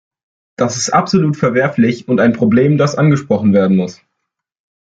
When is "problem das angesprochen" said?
2.33-3.53